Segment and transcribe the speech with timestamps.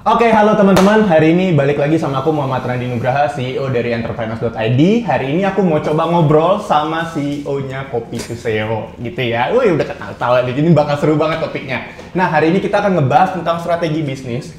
[0.00, 1.04] Oke, halo teman-teman.
[1.04, 4.80] Hari ini balik lagi sama aku Muhammad Randi Nugraha, CEO dari Entrepreneurs.id.
[5.04, 9.52] Hari ini aku mau coba ngobrol sama CEO-nya Kopi Suseo, gitu ya.
[9.52, 11.92] Wih, udah ketawa di sini bakal seru banget topiknya.
[12.16, 14.56] Nah, hari ini kita akan ngebahas tentang strategi bisnis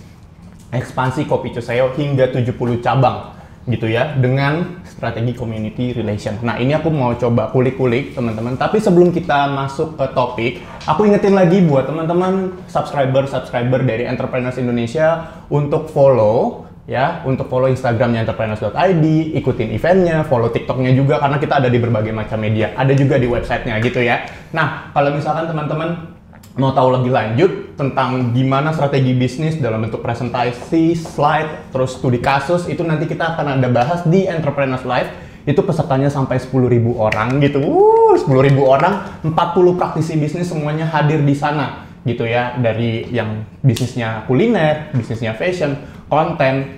[0.70, 3.34] ekspansi Kopi Suseo hingga 70 cabang
[3.66, 6.38] gitu ya dengan strategi community relation.
[6.46, 8.54] Nah ini aku mau coba kulik-kulik teman-teman.
[8.54, 10.54] Tapi sebelum kita masuk ke topik,
[10.86, 18.30] aku ingetin lagi buat teman-teman subscriber-subscriber dari Entrepreneurs Indonesia untuk follow ya, untuk follow Instagramnya
[18.30, 19.06] entrepreneurs.id,
[19.42, 23.26] ikutin eventnya, follow TikToknya juga karena kita ada di berbagai macam media, ada juga di
[23.26, 24.22] websitenya gitu ya.
[24.54, 26.11] Nah kalau misalkan teman-teman
[26.60, 32.68] mau tahu lebih lanjut tentang gimana strategi bisnis dalam bentuk presentasi, slide, terus studi kasus,
[32.68, 35.12] itu nanti kita akan ada bahas di Entrepreneurs Live.
[35.42, 37.66] Itu pesertanya sampai 10.000 orang gitu.
[37.66, 42.54] Uh, 10.000 orang, 40 praktisi bisnis semuanya hadir di sana gitu ya.
[42.60, 46.78] Dari yang bisnisnya kuliner, bisnisnya fashion, konten,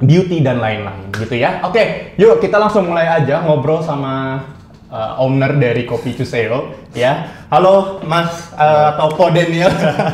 [0.00, 1.62] beauty dan lain-lain gitu ya.
[1.62, 4.42] Oke, yuk kita langsung mulai aja ngobrol sama
[4.90, 7.46] uh, owner dari Kopi Cuseo ya.
[7.48, 9.70] Halo Mas uh, atau Ko Daniel.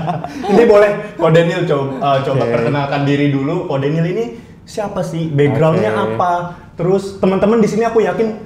[0.53, 2.53] ini boleh Ko Daniel coba uh, coba okay.
[2.53, 3.67] perkenalkan diri dulu.
[3.67, 4.25] Ko Daniel ini
[4.69, 5.33] siapa sih?
[5.33, 6.05] Backgroundnya okay.
[6.15, 6.33] apa?
[6.77, 8.37] Terus teman-teman di sini aku yakin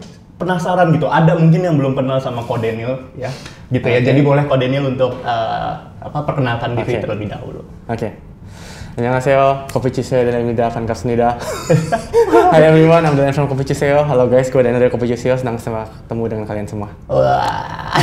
[0.41, 1.11] penasaran gitu.
[1.11, 3.31] Ada mungkin yang belum kenal sama Ko Daniel ya.
[3.69, 4.01] Gitu okay.
[4.01, 4.14] ya.
[4.14, 7.03] Jadi boleh Ko Daniel untuk uh, apa perkenalkan diri okay.
[7.03, 7.61] terlebih dahulu.
[7.91, 7.98] Oke.
[7.98, 8.30] Okay.
[8.98, 11.38] Annyeonghaseyo, Kopi Chiseo dan Emida, Fankasnida.
[12.50, 14.02] Hai everyone, I'm Daniel from Kopi Chiseo.
[14.02, 16.91] Halo guys, gue Daniel dari Kopi Chiseo, senang sama ketemu dengan kalian semua.
[17.06, 17.94] Wah.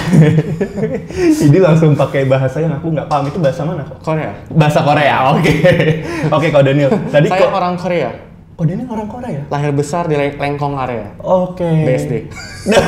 [1.43, 3.83] Jadi langsung pakai bahasa yang aku nggak paham, itu bahasa mana?
[3.99, 4.31] Korea.
[4.47, 5.43] Bahasa Korea, oke.
[5.43, 5.59] Okay.
[6.31, 6.89] oke, okay, kau Daniel.
[7.11, 8.09] Tadi Saya ko orang Korea.
[8.55, 9.41] Oh, Daniel orang Korea?
[9.51, 11.11] Lahir besar di Lengkong area.
[11.19, 11.67] Oke.
[11.67, 11.83] Okay.
[11.83, 12.13] BSD.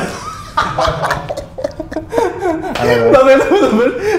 [2.80, 3.20] Halo,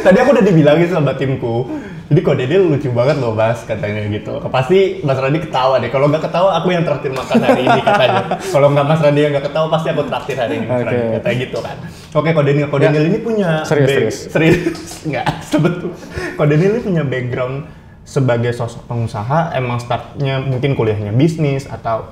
[0.06, 1.66] Tadi aku udah dibilangin sama timku,
[2.12, 4.44] jadi kode dia lucu banget loh Bas katanya gitu.
[4.52, 5.88] Pasti Mas Randi ketawa deh.
[5.88, 8.36] Kalau nggak ketawa aku yang traktir makan hari ini katanya.
[8.52, 10.84] Kalau nggak Mas Randi yang nggak ketawa pasti aku traktir hari ini okay.
[10.84, 11.78] Randi katanya gitu kan.
[12.12, 13.10] Oke kode Daniel, kode Daniel ya.
[13.16, 14.18] ini punya serius serius.
[14.28, 14.60] Serius
[15.08, 15.96] nggak sebetul.
[16.36, 17.56] Kode Daniel ini punya background
[18.04, 22.12] sebagai sosok pengusaha emang startnya mungkin kuliahnya bisnis atau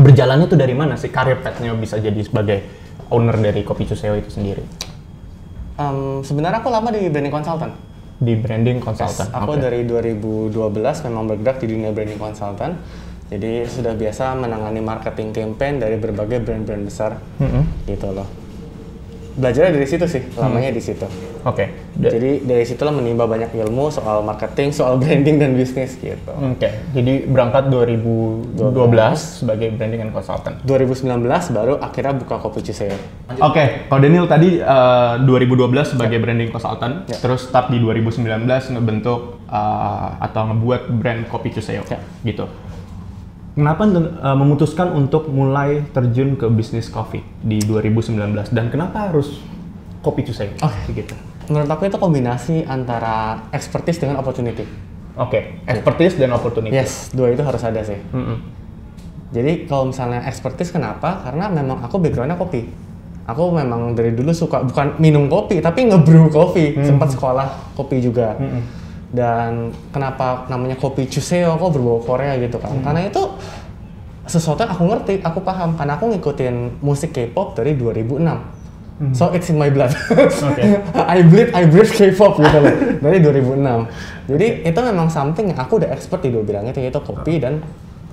[0.00, 2.64] berjalannya tuh dari mana sih karir petnya bisa jadi sebagai
[3.12, 4.64] owner dari Kopi Cuseo itu sendiri?
[5.76, 9.28] Um, sebenarnya aku lama di branding consultant di branding consultant.
[9.28, 9.64] Yes, aku okay.
[9.64, 12.74] dari 2012 memang bergerak di dunia branding consultant.
[13.26, 17.62] Jadi sudah biasa menangani marketing campaign dari berbagai brand-brand besar, mm -hmm.
[17.90, 18.46] gitu loh
[19.36, 20.78] belajar dari situ sih, lamanya hmm.
[20.80, 21.06] di situ.
[21.46, 21.70] Oke.
[21.94, 22.10] Okay.
[22.10, 26.18] Jadi dari situlah menimba banyak ilmu soal marketing, soal branding dan bisnis gitu.
[26.34, 26.58] Oke.
[26.58, 26.72] Okay.
[26.90, 29.46] Jadi berangkat 2012 12.
[29.46, 30.58] sebagai branding and consultant.
[30.66, 31.22] 2019
[31.54, 32.58] baru akhirnya buka Kopi.
[32.66, 32.90] Oke,
[33.38, 33.66] okay.
[33.86, 36.24] kalau Daniel tadi uh, eh, 2012 sebagai yeah.
[36.26, 37.20] branding consultant, yeah.
[37.22, 38.26] terus start di 2019
[38.74, 42.02] ngebentuk uh, atau ngebuat brand Kopi Ciseo yeah.
[42.26, 42.50] gitu
[43.56, 49.40] kenapa uh, memutuskan untuk mulai terjun ke bisnis kopi di 2019 dan kenapa harus
[50.06, 50.54] kopi say?
[50.62, 51.18] Oh, gitu.
[51.48, 54.66] Menurut aku itu kombinasi antara expertise dengan opportunity.
[55.16, 55.42] Oke, okay.
[55.64, 56.76] expertise dan opportunity.
[56.76, 57.96] Yes, dua itu harus ada sih.
[58.12, 58.38] Mm -hmm.
[59.32, 61.24] Jadi kalau misalnya expertise kenapa?
[61.24, 62.68] Karena memang aku backgroundnya kopi.
[63.26, 66.72] Aku memang dari dulu suka bukan minum kopi tapi ngebrew kopi.
[66.72, 66.86] Mm -hmm.
[66.86, 68.36] Sempat sekolah kopi juga.
[68.36, 72.82] Mm -hmm dan kenapa namanya kopi Chuseo kok berbau Korea gitu kan hmm.
[72.82, 73.22] karena itu
[74.26, 78.26] sesuatu yang aku ngerti aku paham karena aku ngikutin musik K-pop dari 2006
[78.98, 79.12] hmm.
[79.14, 80.80] so it's in my blood okay.
[81.16, 84.70] I bleed I breathe K-pop gitu loh dari 2006 jadi okay.
[84.70, 87.62] itu memang something yang aku udah expert di dua bidang itu yaitu kopi dan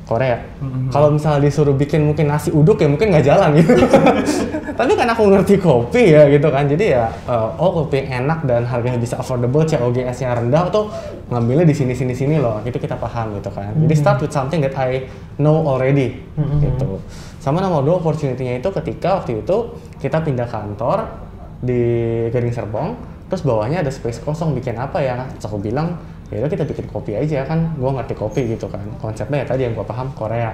[0.03, 0.35] Korea.
[0.59, 0.91] Mm-hmm.
[0.91, 3.71] Kalau misalnya disuruh bikin mungkin nasi uduk ya mungkin nggak jalan gitu.
[4.79, 6.67] Tapi kan aku ngerti kopi ya gitu kan.
[6.67, 10.91] Jadi ya uh, oh kopi yang enak dan harganya bisa affordable, COGS-nya rendah tuh
[11.31, 12.59] ngambilnya di sini sini sini loh.
[12.67, 13.71] Itu kita paham gitu kan.
[13.71, 13.83] Mm-hmm.
[13.87, 15.07] Jadi start with something that I
[15.39, 16.59] know already mm-hmm.
[16.67, 16.99] gitu.
[17.43, 21.11] Sama nomor dua opportunity-nya itu ketika waktu itu kita pindah kantor
[21.59, 21.83] di
[22.31, 22.95] Gading Serpong,
[23.27, 25.27] terus bawahnya ada space kosong bikin apa ya?
[25.35, 25.99] Terus aku bilang
[26.31, 29.77] ya kita bikin kopi aja kan gue ngerti kopi gitu kan konsepnya ya tadi yang
[29.77, 30.49] gue paham Korea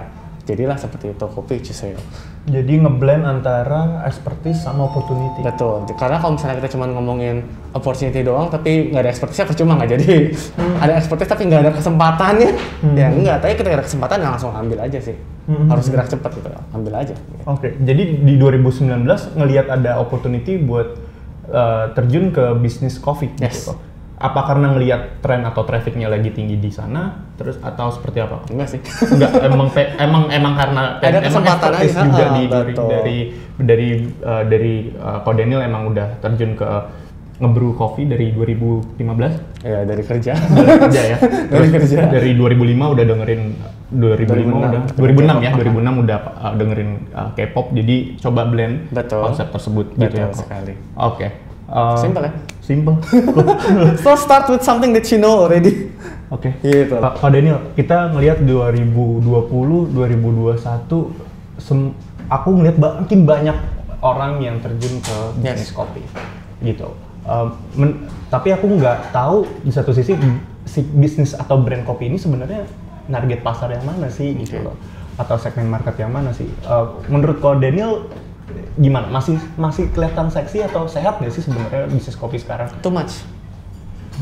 [0.50, 2.02] jadilah seperti itu kopi Chiseo
[2.50, 7.46] jadi ngeblend antara expertise sama opportunity betul karena kalau misalnya kita cuma ngomongin
[7.78, 10.76] opportunity doang tapi nggak ada expertise percuma nggak jadi hmm.
[10.82, 12.96] ada expertise tapi nggak ada kesempatannya hmm.
[12.98, 15.14] ya enggak tapi kita ada kesempatan ya langsung ambil aja sih
[15.46, 15.70] hmm.
[15.70, 17.14] harus gerak cepat gitu ambil aja
[17.46, 17.72] oke okay.
[17.78, 19.06] jadi di 2019
[19.38, 20.98] ngelihat ada opportunity buat
[21.54, 23.70] uh, terjun ke bisnis coffee yes.
[23.70, 23.89] gitu
[24.20, 28.68] apa karena ngelihat tren atau trafficnya lagi tinggi di sana terus atau seperti apa enggak
[28.76, 28.80] sih
[29.16, 33.18] enggak emang emang emang karena ada kesempatan aja juga ah, di, dari dari
[33.56, 33.90] dari
[34.20, 36.68] uh, dari uh, Daniel emang udah terjun ke
[37.40, 39.00] ngebrew coffee dari 2015
[39.60, 40.36] Ya dari kerja.
[40.36, 41.18] dari kerja ya.
[41.52, 42.00] Dari kerja.
[42.08, 43.42] Dari 2005 udah dengerin
[43.92, 49.20] 2005 udah 2006 ya, 2006 udah uh, dengerin uh, K-pop jadi coba blend Betul.
[49.20, 50.32] konsep tersebut gitu ya.
[50.32, 50.74] Betul sekali.
[50.96, 51.28] Oke.
[51.68, 52.32] Uh, Simple ya?
[52.70, 53.02] Simple.
[54.06, 55.90] so start with something that you know already.
[56.30, 56.54] Oke.
[56.62, 57.02] Gitu.
[57.02, 59.26] Pak Pak Daniel, kita ngelihat 2020,
[59.98, 60.54] 2021
[61.58, 61.98] sem-
[62.30, 63.58] aku ngelihat makin banyak
[64.06, 66.06] orang yang terjun ke bisnis kopi.
[66.62, 66.94] Gitu.
[67.26, 70.14] Um, men- tapi aku nggak tahu di satu sisi
[70.70, 72.70] si bisnis atau brand kopi ini sebenarnya
[73.10, 74.78] target pasar yang mana sih gitu loh
[75.18, 78.06] atau segmen market yang mana sih Uh, menurut kau Daniel
[78.80, 83.40] gimana masih masih kelihatan seksi atau sehat nggak sih sebenarnya bisnis kopi sekarang Too much.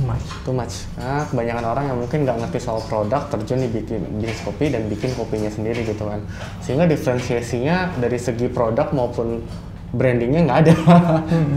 [0.06, 0.22] Mas.
[0.46, 0.86] Too much.
[1.02, 4.86] Nah, kebanyakan orang yang mungkin nggak ngerti soal produk terjun di bikin bisnis kopi dan
[4.86, 6.22] bikin kopinya sendiri gitu kan.
[6.62, 9.42] Sehingga diferensiasinya dari segi produk maupun
[9.90, 10.74] brandingnya nggak ada.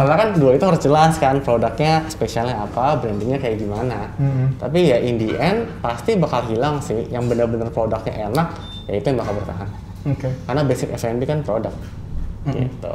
[0.00, 4.08] Karena kan dua itu harus jelas kan produknya spesialnya apa, brandingnya kayak gimana.
[4.56, 7.12] Tapi ya in the end pasti bakal hilang sih.
[7.12, 8.56] Yang benar-benar produknya enak,
[8.88, 9.68] ya itu yang bakal bertahan.
[10.08, 10.28] Oke.
[10.48, 11.74] Karena basic F&B kan produk.
[12.48, 12.94] Gitu.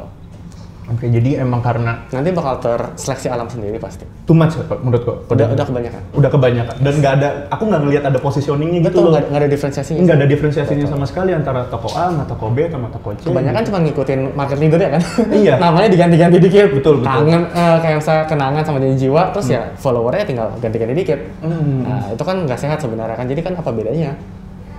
[0.86, 4.06] Oke, jadi emang karena Nanti bakal terseleksi alam sendiri pasti.
[4.22, 5.16] too much ya, Pak, menurut kok.
[5.34, 6.02] Udah udah kebanyakan.
[6.14, 9.50] udah kebanyakan dan nggak ada aku nggak ngelihat ada positioningnya gitu Betul, loh nggak ada
[9.50, 10.00] diferensiasinya.
[10.06, 13.62] nggak ada diferensiasinya sama sekali antara toko A sama toko B sama toko C Kebanyakan
[13.66, 15.02] cuma ngikutin market leader ya kan?
[15.34, 15.54] Iya.
[15.66, 16.68] Namanya diganti-ganti dikit.
[16.70, 17.10] Betul, betul.
[17.10, 21.18] Kangen, eh, kayak saya kenangan sama janji jiwa, terus ya followernya tinggal ganti-ganti dikit.
[21.42, 21.82] Hmm.
[21.82, 23.26] Nah, itu kan nggak sehat sebenarnya kan.
[23.26, 24.14] Jadi kan apa bedanya?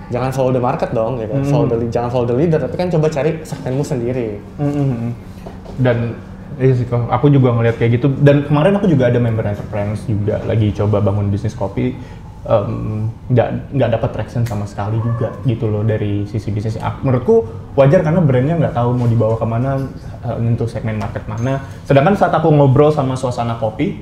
[0.08, 1.34] Jangan follow the market dong, gitu.
[1.52, 4.40] Follow the, jangan follow the leader, tapi kan coba cari segmenmu sendiri.
[4.56, 5.12] Mm-mm.
[5.78, 6.18] dan
[6.58, 8.10] iya sih kok aku juga ngelihat kayak gitu.
[8.18, 11.94] Dan kemarin aku juga ada member entrepreneurs juga lagi coba bangun bisnis kopi.
[13.28, 16.80] Nggak nggak dapat traction sama sekali juga gitu loh dari sisi bisnis.
[17.04, 17.46] Menurutku
[17.78, 19.70] wajar karena brandnya nggak tahu mau dibawa ke mana
[20.40, 21.62] untuk segmen market mana.
[21.86, 24.00] Sedangkan saat aku ngobrol sama suasana kopi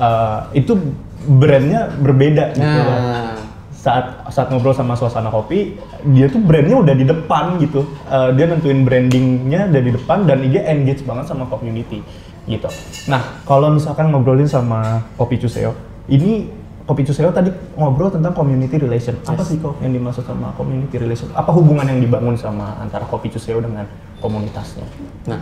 [0.00, 0.72] eh, itu
[1.20, 2.96] brandnya berbeda gitu loh.
[2.96, 3.36] Nah,
[3.80, 5.80] saat saat ngobrol sama suasana kopi
[6.12, 7.80] dia tuh brandnya udah di depan gitu
[8.10, 12.02] Eh, dia nentuin brandingnya udah di depan dan dia engage banget sama community
[12.50, 12.66] gitu
[13.06, 15.70] nah kalau misalkan ngobrolin sama kopi Cuseo
[16.10, 16.50] ini
[16.90, 21.30] kopi Cuseo tadi ngobrol tentang community relation apa sih kok yang dimaksud sama community relation
[21.38, 23.86] apa hubungan yang dibangun sama antara kopi Cuseo dengan
[24.18, 24.84] komunitasnya
[25.30, 25.40] nah.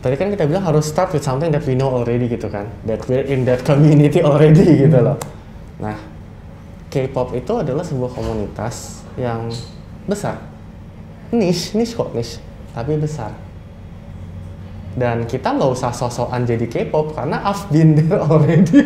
[0.00, 2.64] Tadi kan kita bilang harus start with something that we know already gitu kan.
[2.88, 5.20] That we're in that community already gitu loh.
[5.76, 5.92] Nah,
[6.90, 9.46] K-pop itu adalah sebuah komunitas yang
[10.10, 10.42] besar.
[11.30, 12.42] Niche, niche kok niche,
[12.74, 13.30] tapi besar.
[14.90, 18.82] Dan kita nggak usah sosokan jadi K-pop karena I've been there already.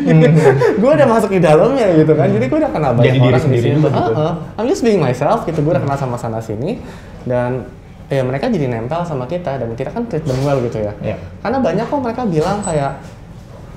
[0.77, 2.29] gue udah masuk di dalamnya gitu kan.
[2.29, 3.89] Jadi gue udah kenal banyak Jadi orang di sendiri gitu.
[3.89, 4.31] Heeh.
[4.53, 5.65] I'm just being myself gitu.
[5.65, 6.77] Gue udah kenal sama sana sini
[7.25, 7.65] dan
[8.05, 10.93] ya mereka jadi nempel sama kita dan kita kan treat them well gitu ya.
[11.01, 11.17] Iya.
[11.41, 13.01] Karena banyak kok mereka bilang kayak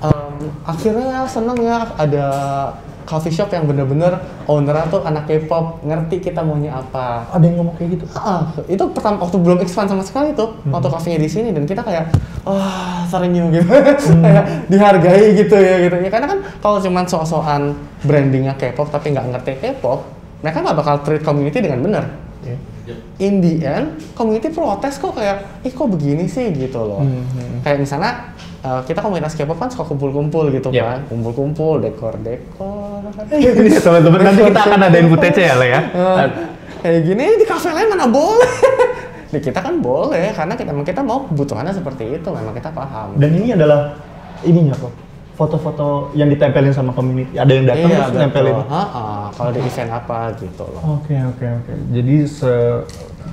[0.05, 2.27] "Em, akhirnya seneng ya ada
[3.09, 7.25] coffee shop yang bener-bener ownernya tuh anak K-pop ngerti kita maunya apa.
[7.33, 8.05] ada yang ngomong kayak gitu?
[8.13, 11.81] Ah, itu pertama waktu belum expand sama sekali tuh waktu kafenya di sini dan kita
[11.81, 12.13] kayak
[12.45, 13.73] wah serenyuh gitu.
[14.21, 15.95] Kayak dihargai gitu ya gitu.
[15.97, 17.73] Ya karena kan kalau cuman sok-sokan
[18.05, 20.05] brandingnya K-pop tapi nggak ngerti K-pop
[20.45, 22.05] mereka nggak bakal treat community dengan benar
[22.39, 22.55] Iya.
[23.17, 26.49] In the end community protes kok kayak ih kok begini sih?
[26.49, 27.01] Gitu loh.
[27.61, 30.83] Kayak misalnya uh, kita komunitas K-pop kan suka kumpul-kumpul gitu Iya.
[30.85, 30.99] kan.
[31.07, 33.01] Kumpul-kumpul dekor-dekor.
[33.33, 34.19] Ini teman-teman.
[34.23, 35.81] Nanti kita akan adain footage ya lah ya.
[35.91, 36.29] Eh,
[36.79, 38.53] kayak gini di kafe lain mana boleh?
[39.29, 43.13] Di kita kan boleh karena kita memang kita mau kebutuhannya seperti itu memang kita paham.
[43.13, 43.93] Dan ini adalah
[44.41, 44.89] ininya kok
[45.39, 47.39] foto-foto yang ditempelin sama community.
[47.39, 48.55] Ada yang datang iya terus nempelin.
[48.59, 50.81] betul Ha-ha, kalau di event apa gitu loh.
[50.99, 51.71] Oke oke oke.
[51.95, 52.51] Jadi se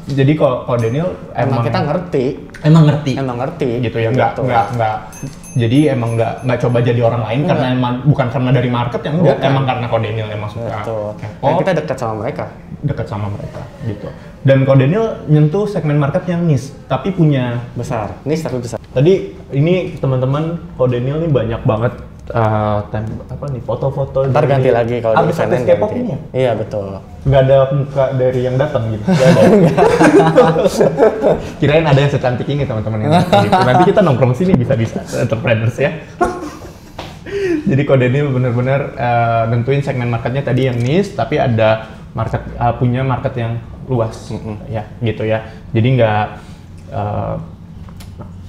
[0.07, 2.25] jadi kalau kalau Daniel emang, kita ngerti.
[2.63, 3.13] Emang ngerti?
[3.19, 3.71] Emang ngerti.
[3.83, 4.43] Gitu ya nggak Gitu.
[4.47, 4.97] nggak nggak.
[5.57, 9.15] Jadi emang nggak nggak coba jadi orang lain karena emang bukan karena dari market yang
[9.19, 9.51] enggak Bukan.
[9.51, 11.11] emang karena kalau Daniel emang suka betul.
[11.59, 12.45] Kita dekat sama mereka
[12.87, 14.09] dekat sama mereka gitu.
[14.47, 19.37] Dan kalau Daniel nyentuh segmen market yang niche tapi punya besar nih tapi besar Tadi
[19.52, 21.93] ini teman-teman kalau Daniel nih banyak banget
[22.33, 26.00] uh, tem- apa nih foto-foto ntar dari ganti lagi kalau di K-pop ganti.
[26.00, 26.19] ini ya?
[26.33, 29.02] iya betul Nggak ada muka dari yang datang gitu.
[29.11, 30.62] Nggak ada.
[31.59, 33.50] Kirain ada yang secantik ini teman-teman yang gitu.
[33.50, 35.90] Nanti kita nongkrong sini bisa-bisa entrepreneurs ya.
[37.66, 42.73] Jadi kalau Daniel benar-benar uh, nentuin segmen marketnya tadi yang niche, tapi ada market uh,
[42.81, 44.33] punya market yang luas,
[44.73, 45.45] ya gitu ya.
[45.77, 46.25] Jadi nggak
[46.97, 47.37] uh,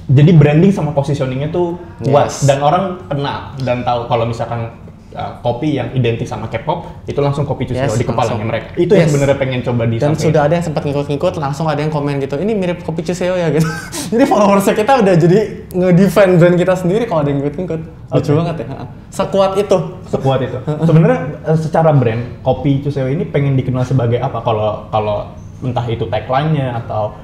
[0.07, 1.75] jadi branding sama positioningnya tuh
[2.07, 2.47] kuat Yes.
[2.47, 4.71] dan orang kenal dan tahu kalau misalkan
[5.17, 8.45] uh, kopi yang identik sama K-pop itu langsung kopi Cuseo Yes, di kepalanya langsung.
[8.45, 8.69] mereka.
[8.77, 9.11] Itu yang Yes.
[9.11, 12.37] sebenarnya pengen coba di Dan sudah ada yang sempat ngikut-ngikut, langsung ada yang komen gitu,
[12.37, 13.65] ini mirip kopi Cuseo ya gitu.
[14.13, 15.39] jadi followersnya kita udah jadi
[15.73, 17.81] nge-defend brand kita sendiri kalau ada yang ngikut-ngikut.
[18.13, 18.65] Lucu banget ya.
[19.09, 19.77] Sekuat itu.
[20.07, 20.57] sekuat itu.
[20.87, 21.19] Sebenarnya
[21.49, 24.39] eh, secara brand kopi Cuseo ini pengen dikenal sebagai apa?
[24.45, 25.33] Kalau kalau
[25.65, 27.17] entah itu tagline-nya atau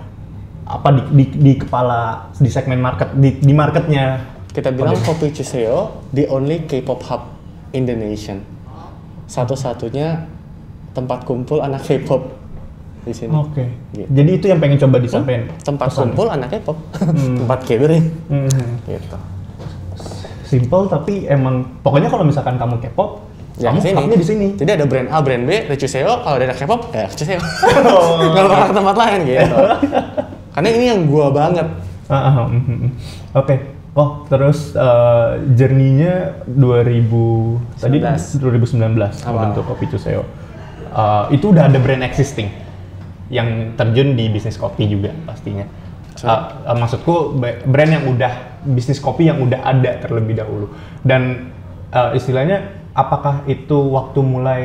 [0.64, 6.06] apa di, di, di kepala di segmen market di, di marketnya Kita bilang kopi Cuseo,
[6.14, 7.33] the only K-pop hub
[7.74, 8.46] in the nation.
[9.25, 10.30] Satu-satunya
[10.94, 12.22] tempat kumpul anak K-pop
[13.03, 13.34] di sini.
[13.34, 13.65] Oke.
[13.92, 14.08] Gitu.
[14.08, 15.50] Jadi itu yang pengen coba disampaikan.
[15.60, 16.01] Tempat pesannya.
[16.13, 16.77] kumpul anak K-pop.
[17.42, 18.06] tempat gathering.
[18.30, 18.68] Mhm.
[18.88, 19.18] Gitu.
[20.46, 23.98] Simple tapi emang pokoknya kalau misalkan kamu K-pop, Ya, kamu sini.
[24.01, 24.48] hubnya di sini.
[24.58, 26.10] Jadi ada brand A, brand B, ada Cuseo.
[26.25, 27.38] Kalau ada anak K-pop, ya Cuseo.
[27.86, 28.18] Oh.
[28.34, 29.58] Nggak bakal ke tempat lain gitu.
[30.53, 31.68] Karena ini yang gua banget.
[32.10, 32.89] Ah, mhm, mhm.
[33.38, 33.73] Oke.
[33.94, 39.06] Oh, terus uh, journey-nya 2000 tadi 2019 Awal.
[39.30, 40.26] membentuk Kopi Cuseo.
[40.90, 42.50] Uh, itu udah ada brand existing
[43.30, 45.70] yang terjun di bisnis kopi juga pastinya.
[46.26, 47.38] Uh, uh, maksudku
[47.70, 50.72] brand yang udah bisnis kopi yang udah ada terlebih dahulu
[51.06, 51.54] dan
[51.94, 54.62] uh, istilahnya apakah itu waktu mulai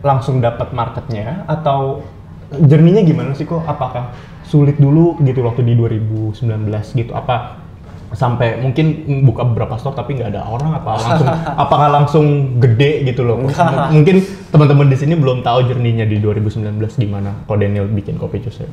[0.00, 2.02] langsung dapat marketnya atau
[2.50, 3.62] journey-nya gimana sih kok?
[3.62, 4.10] Apakah
[4.42, 6.42] sulit dulu gitu waktu di 2019
[6.98, 7.14] gitu?
[7.14, 7.59] Apa
[8.10, 11.28] sampai mungkin buka beberapa stok tapi nggak ada orang apa langsung
[11.62, 12.26] apakah langsung
[12.58, 13.38] gede gitu loh?
[13.90, 14.16] Mungkin
[14.50, 18.66] teman-teman di sini belum tahu journey-nya di 2019 gimana kok Daniel bikin kopi Cuseo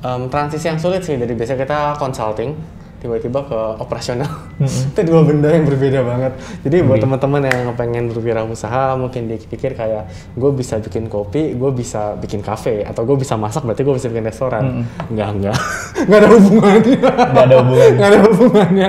[0.00, 1.20] Em, transisi yang sulit sih.
[1.20, 2.56] Dari biasa kita consulting
[3.00, 4.28] tiba-tiba ke operasional.
[4.92, 6.32] Itu dua benda yang berbeda banget.
[6.60, 7.04] Jadi buat Oke.
[7.04, 12.84] teman-teman yang pengen berwirausaha mungkin dipikir kayak gue bisa bikin kopi gue bisa bikin kafe
[12.84, 14.84] atau gue bisa masak berarti gue bisa bikin restoran.
[15.08, 15.58] Enggak enggak.
[16.04, 16.96] Enggak ada hubungannya.
[17.00, 17.96] Nggak ada hubungannya.
[17.96, 18.88] nggak ada hubungannya.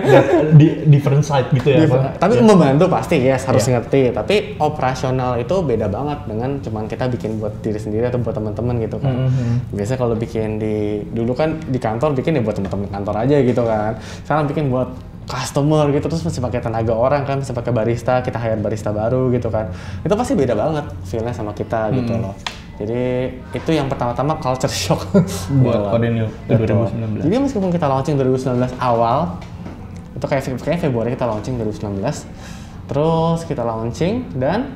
[0.54, 2.20] Di different side gitu ya Di- Pak?
[2.20, 3.80] tapi membantu pasti yes harus Iya.
[3.80, 4.02] ngerti.
[4.12, 8.76] Tapi operasional itu beda banget dengan cuman kita bikin buat diri sendiri atau buat teman-teman
[8.80, 9.14] gitu kan.
[9.22, 9.72] Mhm.
[9.72, 10.76] biasanya kalau bikin di
[11.08, 14.90] dulu kan di kantor bikin ya buat teman-teman kantor aja gitu kan sekarang bikin buat
[15.24, 19.32] customer gitu terus masih pakai tenaga orang kan masih pakai barista kita hire barista baru
[19.32, 22.26] gitu kan itu pasti beda banget feelnya sama kita gitu Hmm.
[22.28, 22.36] loh
[22.76, 25.06] jadi itu yang pertama-tama culture shock
[25.62, 25.90] Buat Gitu.
[25.94, 26.82] Kodenil Betul.
[26.90, 27.22] 2019.
[27.22, 29.38] Jadi meskipun kita launching 2019 awal,
[30.18, 32.26] itu kayak kayaknya Februari kita launching 2019,
[32.90, 34.74] terus kita launching dan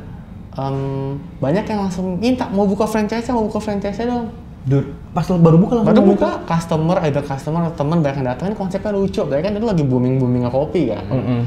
[0.53, 4.29] em, banyak yang langsung minta mau buka franchise mau buka franchise dong.
[4.65, 8.27] Dur- pas baru buka langsung Baru mau buka customer, either customer atau teman banyak yang
[8.33, 11.05] datang ini konsepnya lucu, berarti kan itu lagi booming boomingnya kopi kan.
[11.05, 11.41] Mm-mm.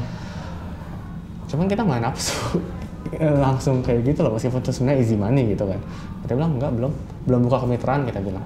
[1.51, 2.63] Cuman kita nggak nafsu
[3.45, 5.79] langsung kayak gitu loh meskipun itu sebenarnya easy money gitu kan.
[6.23, 6.91] Kita bilang enggak belum
[7.27, 8.45] belum buka kemitraan kita bilang.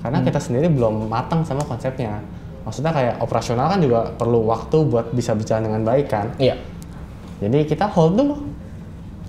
[0.00, 2.20] Karena kita sendiri belum matang sama konsepnya.
[2.64, 6.32] Maksudnya kayak operasional kan juga perlu waktu buat bisa berjalan dengan baik kan.
[6.40, 6.56] Iya.
[7.44, 8.36] Jadi kita hold dulu.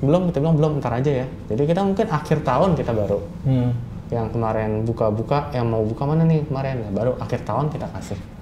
[0.04, 1.28] Belum kita bilang belum ntar aja ya.
[1.48, 3.72] Jadi kita mungkin akhir tahun kita baru Hmm.
[4.14, 8.35] Yang kemarin buka-buka yang mau buka mana nih kemarin ya baru akhir tahun kita kasih.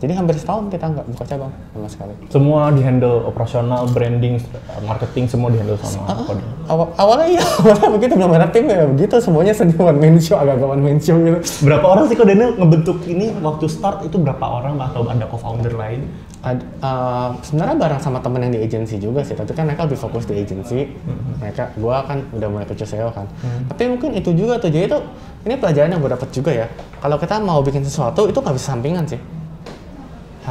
[0.00, 2.12] Jadi hampir setahun kita nggak buka cabang sama sekali.
[2.32, 4.40] Semua di handle operasional, branding,
[4.88, 6.48] marketing semua di handle sama Kodenil.
[6.72, 10.40] Awal, awalnya iya, awalnya begitu belum ada tim ya begitu semuanya sendiri one man show
[10.40, 11.38] agak-agak one man show gitu.
[11.68, 15.76] Berapa orang sih kok Daniel ngebentuk ini waktu start itu berapa orang atau ada co-founder
[15.76, 16.08] lain?
[16.40, 20.00] Ad- eh, sebenarnya bareng sama temen yang di agency juga sih, tapi kan mereka lebih
[20.00, 20.88] fokus di agency.
[21.36, 23.28] Mereka, gua kan udah mulai ke SEO kan.
[23.68, 24.98] Tapi mungkin itu juga tuh, jadi itu
[25.44, 26.66] ini pelajaran yang gue dapet juga ya.
[27.00, 29.20] Kalau kita mau bikin sesuatu itu nggak bisa sampingan sih,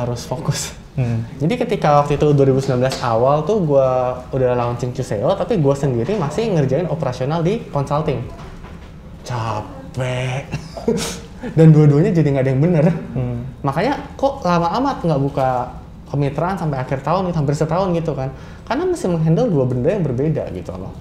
[0.03, 0.74] harus fokus.
[1.00, 1.24] Hmm.
[1.39, 6.51] Jadi ketika waktu itu 2019 awal tuh gua udah launching Cuseo, tapi gua sendiri masih
[6.51, 8.20] ngerjain operasional di consulting.
[9.24, 10.44] Capek.
[11.58, 12.86] Dan dua-duanya jadi nggak ada yang bener.
[13.15, 13.48] Hmm.
[13.63, 15.50] Makanya kok lama amat nggak buka
[16.12, 18.29] kemitraan sampai akhir tahun, gitu, hampir setahun gitu kan.
[18.68, 20.91] Karena mesti menghandle dua benda yang berbeda gitu loh.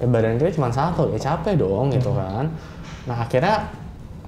[0.00, 2.48] Ya badan kita cuma satu, ya capek dong gitu kan.
[3.04, 3.68] Nah akhirnya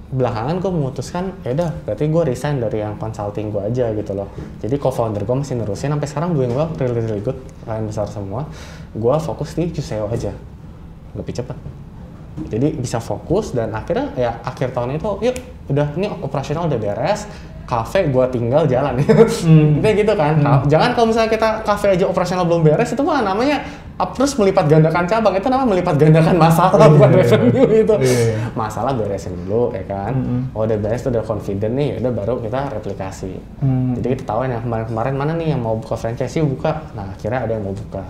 [0.07, 4.31] belakangan gue memutuskan ya udah berarti gue resign dari yang consulting gue aja gitu loh.
[4.63, 7.35] Jadi co-founder gue masih nerusin sampai sekarang doing well really really good
[7.67, 8.47] klien besar semua.
[8.95, 10.31] Gue fokus di Cuseo aja
[11.11, 11.57] lebih cepat
[12.45, 15.35] jadi bisa fokus dan akhirnya ya akhir tahun itu yuk
[15.73, 17.25] udah ini operasional udah beres
[17.67, 18.95] kafe gua tinggal jalan.
[19.37, 19.77] Hmm.
[19.77, 20.39] Kayak gitu kan.
[20.39, 23.59] Ka- jangan kalau misalnya kita kafe aja operasional belum beres itu mah namanya
[24.15, 25.35] terus melipat gandakan cabang.
[25.35, 27.17] Itu namanya melipat gandakan masalah Iya, bukan iya.
[27.19, 28.35] revenue itu Iya.
[28.53, 30.13] masalah beresin dulu ya kan.
[30.13, 30.55] Mm-mm.
[30.55, 33.35] oh udah beres udah confident nih udah baru kita replikasi.
[33.59, 33.93] Hmm.
[33.95, 36.87] jadi kita tahu yang kemarin-kemarin mana nih yang mau buka franchise yuk buka?
[36.93, 38.03] Nah akhirnya ada yang mau buka.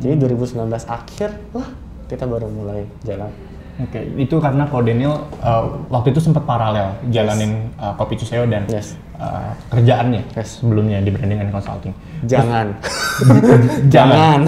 [0.00, 0.54] Jadi 2019
[0.86, 1.68] akhir lah
[2.04, 3.28] kita baru mulai jalan
[3.74, 8.62] Oke, itu karena Ko Daniel uh, waktu itu sempat paralel jalanin uh, Kopi Cuseo dan
[8.70, 8.94] Yes.
[9.18, 10.62] uh, kerjaannya Yes.
[10.62, 11.90] sebelumnya di branding and consulting.
[12.22, 12.70] Jangan.
[13.26, 13.60] Jangan.
[13.90, 14.40] Jangan.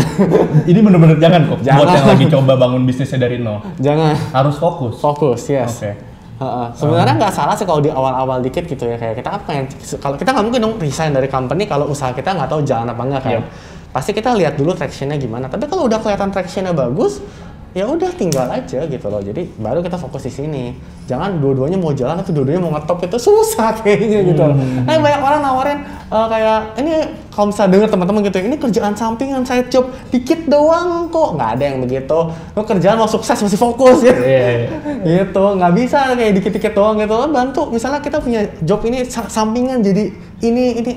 [0.63, 1.59] Ini bener-bener jangan kok.
[1.59, 1.91] Buat Jangan.
[1.91, 3.59] yang lagi coba bangun bisnisnya dari nol.
[3.83, 4.15] Jangan.
[4.31, 4.95] Harus fokus.
[4.99, 5.83] Fokus, yes.
[5.83, 5.91] Oke.
[6.37, 6.67] Heeh.
[6.77, 9.65] Sebenarnya nggak salah sih kalau di awal-awal dikit gitu ya kayak kita apa yang
[9.99, 13.03] kalau kita nggak mungkin dong resign dari company kalau usaha kita nggak tahu jalan apa
[13.03, 13.33] enggak kan.
[13.41, 13.45] Yep.
[13.91, 15.49] Pasti kita lihat dulu tractionnya gimana.
[15.49, 17.25] Tapi kalau udah kelihatan tractionnya bagus,
[17.73, 19.19] ya udah tinggal aja gitu loh.
[19.19, 20.65] Jadi baru kita fokus di sini.
[21.07, 24.57] Jangan dua-duanya mau jalan tapi dua-duanya mau ngetop itu susah kayaknya gitu loh.
[24.57, 26.93] Nah, banyak orang nawarin eh, kayak ini
[27.31, 31.37] kalau misalnya denger teman-teman gitu, ini kerjaan sampingan side job dikit doang kok.
[31.37, 32.19] Nggak ada yang begitu.
[32.53, 34.69] Lo kerjaan mau sukses masih fokus ya Iya, iya.
[35.29, 39.29] gitu nggak bisa kayak dikit-dikit doang gitu kan bantu misalnya kita punya job ini sa-
[39.29, 40.93] sampingan jadi ini ini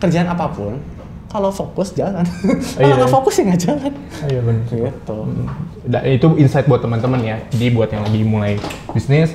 [0.00, 0.80] kerjaan apa pun
[1.30, 2.26] kalau fokus jalan
[2.74, 2.94] kalau Iya.
[2.96, 3.92] nggak fokus ya nggak jalan
[4.26, 4.64] Iya benar.
[4.66, 5.16] gitu
[5.80, 7.36] Dan itu insight buat teman-teman ya.
[7.48, 8.60] Jadi buat yang lagi mulai
[8.90, 9.32] bisnis,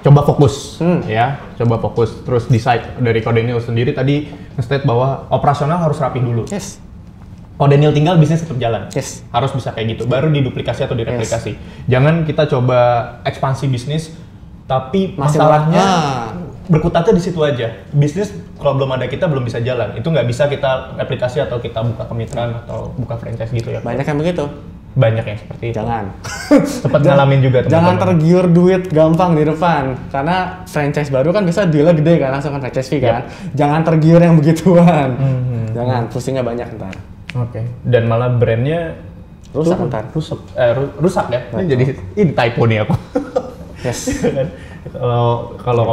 [0.00, 1.00] coba fokus Hmm.
[1.02, 2.12] ya, coba fokus.
[2.20, 6.44] Terus decide dari Kodenil sendiri tadi nge-state bahwa operasional harus rapi dulu.
[6.46, 6.76] yes
[7.52, 8.90] Kodenil tinggal bisnis tetap jalan.
[8.90, 10.04] yes Harus bisa kayak gitu.
[10.04, 11.54] Baru diduplikasi atau direplikasi.
[11.86, 12.78] Jangan kita coba
[13.22, 14.10] ekspansi bisnis
[14.64, 16.22] tapi Masih masalahnya ah.
[16.66, 17.80] berkutatnya di situ aja.
[17.88, 18.28] Bisnis
[18.62, 19.92] kalau belum ada kita belum bisa jalan.
[19.92, 23.80] Itu nggak bisa kita replikasi atau kita buka kemitraan atau buka franchise gitu ya.
[23.80, 24.46] banyak yang begitu
[24.92, 25.74] Banyak yang seperti itu.
[25.74, 26.04] jangan
[26.62, 28.02] Sempat ngalamin juga jangan teman-teman.
[28.14, 32.60] tergiur duit gampang di depan karena franchise baru kan bisa dealnya gede kan langsung kan
[32.60, 36.92] franchise fee kan jangan tergiur yang begituan Hmm, jangan pusingnya banyak ntar
[37.34, 37.64] Oke.
[37.82, 38.92] Dan malah brandnya
[39.50, 41.40] rusak tuh ntar rusak, eh, ru- rusak ya.
[41.50, 42.92] Ini jadi ini typo nih aku.
[43.80, 44.00] yes
[44.36, 44.48] Kan?
[44.92, 45.24] Kalau
[45.56, 45.84] kalau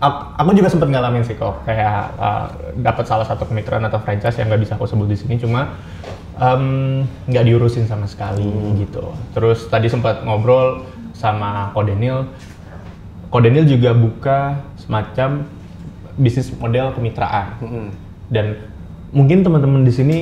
[0.00, 2.48] aku, aku juga sempat ngalamin sih kok kayak uh,
[2.80, 5.76] dapat salah satu kemitraan atau franchise yang nggak bisa aku sebut di sini cuma
[7.28, 8.48] nggak diurusin sama sekali
[8.80, 9.12] gitu.
[9.36, 12.32] Terus tadi sempat ngobrol sama Kodenil.
[13.28, 15.44] Kodenil juga buka semacam
[16.16, 17.86] bisnis model kemitraan Mm-mm.
[18.32, 18.56] dan
[19.12, 20.18] mungkin teman-teman di sini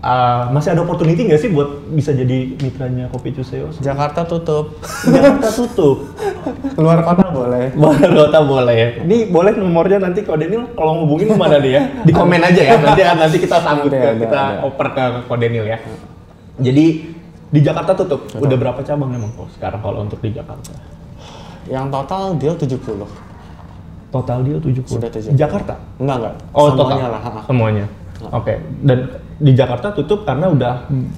[0.00, 3.68] uh, masih ada opportunity nggak sih buat bisa jadi mitranya Kopi Cuseo?
[3.80, 6.08] Jakarta tutup Jakarta tutup.
[6.80, 8.88] luar kota boleh Boleh kota boleh ya.
[9.04, 11.82] Ini boleh nomornya nanti kalau Daniel kalau ngubungin mana ya?
[12.08, 12.72] Di komen aja ya.
[12.80, 14.60] Nanti nanti kita sambut ke ada, kita ada.
[14.64, 15.78] oper ke Kodenil ya.
[16.60, 16.86] Jadi
[17.50, 18.30] di Jakarta tutup.
[18.38, 20.72] Udah berapa cabang emang kok sekarang kalau untuk di Jakarta?
[21.68, 23.04] Yang total deal 70.
[24.10, 24.86] Total deal 70.
[24.86, 25.36] Sudah 70.
[25.36, 25.74] Jakarta.
[26.00, 26.34] Enggak enggak.
[26.56, 27.10] Oh, Semuanya total.
[27.12, 27.44] lah.
[27.46, 27.86] Semuanya.
[28.32, 28.54] Oke.
[28.84, 28.98] Dan
[29.40, 30.74] di Jakarta tutup karena udah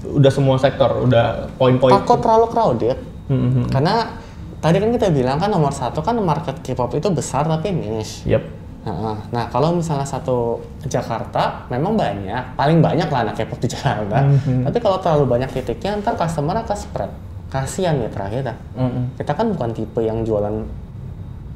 [0.06, 1.90] udah semua sektor, udah poin-poin.
[1.90, 2.98] Takut terlalu crowded.
[3.26, 4.14] Hmm, hmm, Karena
[4.62, 8.22] tadi kan kita bilang kan nomor satu kan market K-pop itu besar tapi niche.
[8.30, 8.62] Yap.
[8.82, 14.22] Nah, nah, kalau misalnya satu Jakarta memang banyak, paling banyak lah anak K-pop di Jakarta.
[14.22, 14.70] Mhm.
[14.70, 17.10] Tapi kalau terlalu banyak titiknya ntar customer akan spread.
[17.52, 18.56] Kasihan mitra kita.
[18.80, 19.12] Mm-mm.
[19.20, 20.64] Kita kan bukan tipe yang jualan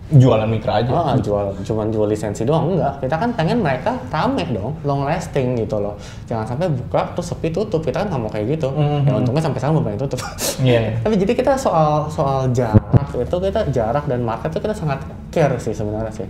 [0.07, 0.91] Jualan mitra aja.
[0.95, 3.03] Oh, jual cuman jual lisensi doang enggak.
[3.03, 5.99] Kita kan pengen mereka rame dong, long lasting gitu loh.
[6.31, 7.83] Jangan sampai buka terus sepi tutup.
[7.83, 8.71] Kita kan nggak mau kayak gitu.
[8.71, 9.03] Mhm.
[9.03, 10.23] Ya untungnya sampai sekarang belum tutup.
[10.63, 10.95] Iya.
[11.05, 15.03] Tapi jadi kita soal soal jarak itu kita jarak dan market itu kita sangat
[15.35, 16.29] care sih sebenarnya sih.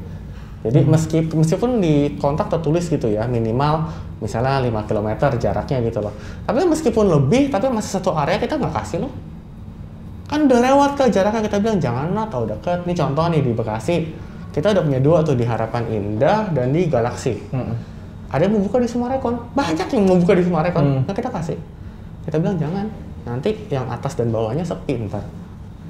[0.64, 6.16] Jadi meskipun meskipun di kontrak tertulis gitu ya minimal misalnya 5 km jaraknya gitu loh.
[6.48, 9.12] Tapi meskipun lebih tapi masih satu area kita nggak kasih loh.
[10.26, 12.82] Kan udah lewat ke jaraknya kita bilang jangan lah tahu deket.
[12.82, 13.96] Nih contoh nih di Bekasi.
[14.50, 17.36] Kita udah punya dua tuh di Harapan Indah dan di Galaksi.
[17.52, 17.76] Mm-mm.
[18.32, 19.34] Ada yang mau buka di Sumarekon.
[19.54, 20.84] Banyak yang mau buka di Sumarekon.
[20.84, 21.00] Hmm.
[21.06, 21.58] Nah kita kasih.
[22.26, 22.90] Kita bilang jangan.
[23.26, 25.22] Nanti yang atas dan bawahnya sepi ntar.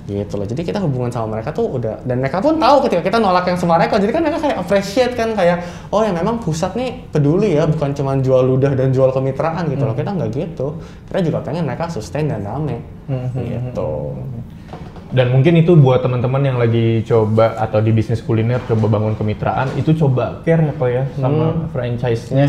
[0.06, 0.46] Gitu loh.
[0.46, 3.58] Jadi kita hubungan sama mereka tuh udah dan mereka pun tahu ketika kita nolak yang
[3.58, 3.98] Sumarekon.
[3.98, 7.90] Jadi kan mereka kayak appreciate kan kayak oh ya memang pusat nih peduli ya bukan
[7.90, 9.98] cuma jual ludah dan jual kemitraan gitu loh.
[9.98, 10.78] Kita nggak gitu.
[11.10, 12.78] Kita juga pengen mereka sustain dan rame.
[13.10, 13.34] Hmm.
[13.34, 13.90] Gitu.
[15.06, 19.70] Dan mungkin itu buat teman-teman yang lagi coba atau di bisnis kuliner coba bangun kemitraan
[19.78, 22.46] itu coba care ya kok ya sama franchise-nya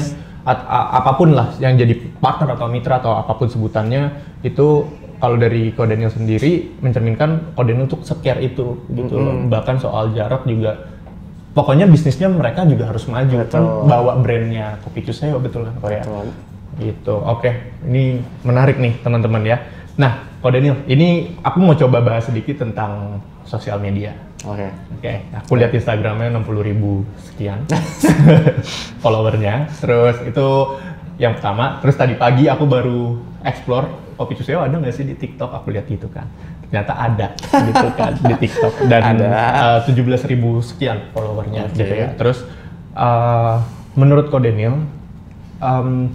[0.48, 1.92] At- a- apa pun lah yang jadi
[2.24, 4.16] partner atau mitra atau apa pun sebutannya
[4.48, 4.88] itu
[5.18, 9.36] kalau dari Kodenil sendiri mencerminkan Kodenil untuk secare itu gitu loh.
[9.50, 10.78] Bahkan soal jarak juga
[11.58, 16.04] pokoknya bisnisnya mereka juga harus maju kan bawa brandnya Kopi Cuseo betul kan kok ya.
[16.06, 16.28] Betul.
[16.78, 17.16] Gitu.
[17.18, 17.52] Oke,
[17.90, 19.58] ini menarik nih teman-teman ya.
[19.98, 24.14] Nah, Ko Daniel, ini aku mau coba bahas sedikit tentang sosial media.
[24.46, 24.70] Oke.
[24.94, 27.66] Oke, aku lihat Instagramnya 60 ribu sekian
[29.02, 29.66] followernya.
[29.82, 30.48] Terus itu
[31.18, 31.82] yang pertama.
[31.82, 35.54] Terus tadi pagi aku baru explore Kopi Cuseo ada nggak sih di TikTok?
[35.62, 36.26] Aku lihat gitu kan.
[36.68, 41.80] Ternyata ada gitu kan di TikTok dan eh, 17 ribu sekian followernya Oke.
[41.80, 42.10] gitu ya.
[42.18, 42.42] Terus
[42.98, 43.56] eh,
[43.94, 44.82] menurut Ko Daniel,
[45.62, 46.12] em,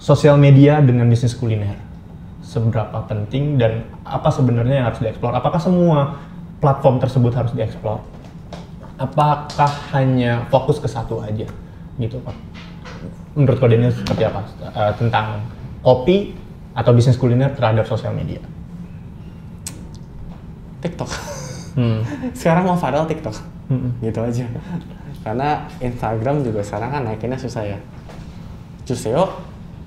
[0.00, 1.76] sosial media dengan bisnis kuliner
[2.40, 5.36] seberapa penting dan apa sebenarnya yang harus dieksplor?
[5.36, 6.18] Apakah semua
[6.58, 8.02] platform tersebut harus dieksplor?
[9.00, 11.48] apakah hanya fokus ke satu aja
[11.96, 12.36] gitu pak
[13.32, 15.40] menurut Ko Daniel seperti apa Eh, tentang
[15.80, 16.36] kopi
[16.72, 18.38] atau bisnis kuliner terhadap sosial media
[20.80, 21.10] TikTok.
[21.76, 22.00] hmm.
[22.38, 23.36] sekarang mau viral TikTok.
[23.70, 23.90] Mm-mm.
[24.02, 24.44] Gitu aja.
[25.22, 27.78] Karena Instagram juga sekarang kan naikinnya susah ya.
[28.88, 29.20] Justru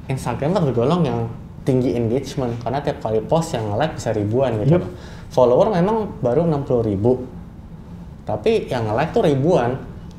[0.08, 1.19] Instagram kan tergolong yang
[1.63, 4.78] tinggi engagement karena tiap kali post yang nge-like bisa ribuan gitu.
[4.80, 4.86] Yup.
[5.34, 7.26] Follower memang baru 60 ribu.
[8.24, 9.72] Tapi yang nge-like tuh ribuan.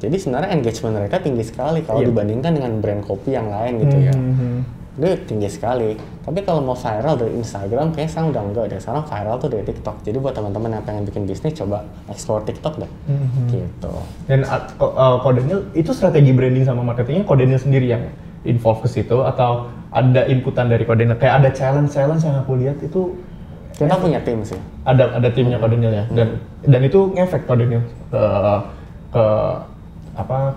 [0.03, 2.13] Jadi sebenarnya engagement mereka tinggi sekali kalau Iya.
[2.13, 4.13] dibandingkan dengan brand kopi yang lain gitu ya.
[4.95, 5.05] Mhm.
[5.05, 5.91] Itu tinggi sekali.
[6.23, 8.79] Tapi kalau mau viral dari Instagram kayaknya sekarang udah enggak deh.
[8.79, 9.97] Sekarang viral tuh dari TikTok.
[10.03, 12.91] Jadi buat teman-teman yang pengen bikin bisnis coba explore TikTok deh.
[13.07, 13.45] Mhm.
[13.51, 13.93] Gitu.
[14.27, 18.07] Dan uh, Ko- uh, Ko Daniel itu strategi branding sama marketingnya Ko Daniel sendiri yang
[18.45, 22.79] involve ke situ atau ada inputan dari Ko Daniel kayak ada challenge-challenge yang aku lihat
[22.79, 23.15] itu
[23.75, 24.55] Kita punya tim sih.
[24.87, 28.23] ada ada timnya Ko Daniel ya dan dan itu ngefek Ko Daniel ke
[29.11, 29.25] ke
[30.15, 30.55] apa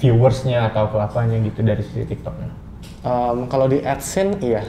[0.00, 2.48] viewersnya atau ke apanya gitu dari sisi TikToknya.
[3.00, 4.62] Em, kalau di AdSense iya,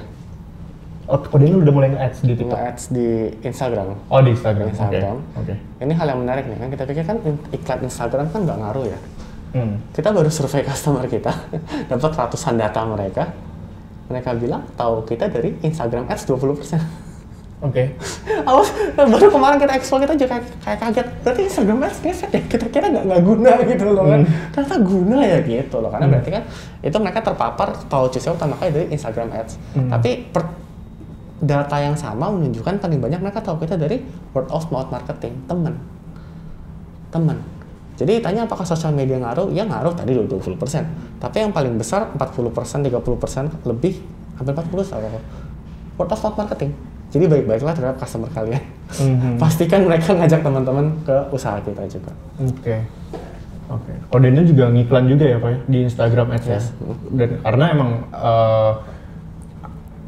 [1.12, 2.56] Oh, Ko Daniel udah mulai nge-ads di TikTok.
[2.56, 3.08] nge-ads di
[3.44, 4.00] Instagram.
[4.08, 4.64] Oh di Instagram.
[4.64, 4.74] Oke.
[4.80, 5.18] Instagram.
[5.36, 5.54] Oke.
[5.84, 7.18] Ini hal yang menarik nih kan kita pikir kan
[7.52, 9.00] iklan Instagram kan nggak ngaruh ya.
[9.52, 9.76] Hmm.
[9.92, 11.36] Kita baru survei customer kita,
[11.92, 13.28] dapat ratusan data mereka.
[14.08, 16.80] Mereka bilang tahu kita dari Instagram Ads 20%.
[17.62, 17.94] Oke.
[18.50, 21.08] Awas, baru kemarin kita explore kita juga kayak, kayak kaget.
[21.22, 22.42] Berarti Instagram Ads ngefek ya?
[22.50, 24.22] Kita kira nggak nggak guna gitu loh kan.
[24.50, 25.90] Ternyata guna ya gitu loh.
[25.94, 26.44] Karena berarti kan
[26.82, 29.54] itu mereka terpapar tahu Ciseo utama kali dari Instagram Ads.
[29.94, 30.58] Tapi per-
[31.42, 33.98] data yang sama menunjukkan paling banyak mereka tahu kita dari
[34.34, 35.74] word of mouth marketing, temen.
[37.10, 37.38] Temen.
[37.98, 39.50] Jadi tanya apakah sosial media ngaruh?
[39.54, 40.58] Ya ngaruh tadi 20%.
[41.18, 44.02] Tapi yang paling besar 40%, 30% lebih
[44.38, 45.10] hampir 40 sama
[45.98, 46.74] word of mouth marketing.
[47.12, 48.64] Jadi baik-baiklah terhadap customer kalian.
[48.98, 49.36] Mhm.
[49.44, 52.12] Pastikan mereka ngajak teman-teman ke usaha kita juga.
[52.40, 52.76] Oke.
[53.72, 53.94] Oke.
[54.08, 56.54] Ko Daniel juga ngiklan juga ya Pak ya di Instagram Ads ya.
[56.60, 56.66] Yes.
[57.12, 58.72] Dan karena emang eh,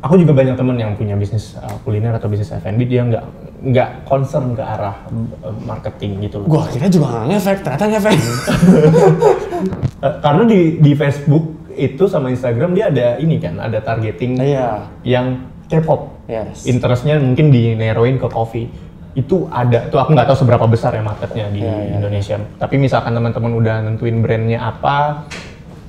[0.03, 3.23] aku juga banyak temen yang punya bisnis eh, kuliner atau bisnis F&B dia nggak
[3.63, 6.47] nggak concern ke arah eh, marketing gitu loh.
[6.59, 8.17] Gua kira juga nggak ngefek, ternyata ngefek.
[10.03, 14.83] Eh, karena di di Facebook itu sama Instagram dia ada ini kan ada targeting Iya.
[15.07, 15.39] yang
[15.81, 16.29] K-pop.
[16.29, 16.69] Yes.
[16.69, 18.69] Interestnya mungkin dineroin ke coffee.
[19.13, 21.93] Itu ada, tuh aku nggak tahu seberapa besar ya marketnya di Iya, iya.
[21.97, 22.35] Indonesia.
[22.57, 25.25] Tapi misalkan teman-teman udah nentuin brandnya apa,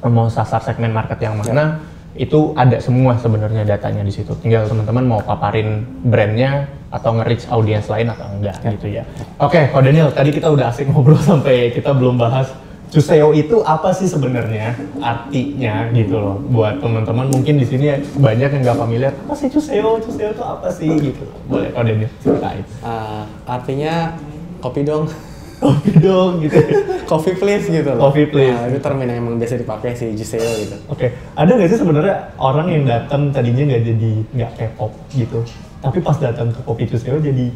[0.04, 1.80] mau sasar segmen market yang mana,
[2.14, 4.36] itu ada semua sebenarnya datanya di situ.
[4.38, 9.02] Tinggal teman-teman mau paparin brandnya atau nge-reach audiens lain atau enggak gitu ya.
[9.42, 12.52] Oke, Ko Daniel, tadi kita udah asik ngobrol sampai kita belum bahas
[12.94, 18.62] Cuseo itu apa sih sebenarnya artinya gitu loh buat teman-teman mungkin di sini banyak yang
[18.62, 23.22] nggak familiar apa sih Cuseo Cuseo itu apa sih gitu boleh Ko Daniel ceritain Eh,
[23.50, 24.14] artinya
[24.62, 25.10] kopi dong,
[25.64, 26.54] kopi dong gitu
[27.10, 28.08] coffee please gitu loh.
[28.08, 28.56] Coffee please.
[28.56, 30.76] Nah, itu termin yang emang biasa dipakai si Juseo gitu.
[30.88, 35.44] Oke, ada nggak sih sebenarnya orang yang datang tadinya nggak jadi nggak K-pop gitu,
[35.84, 37.52] tapi pas datang ke kopi Cuseo jadi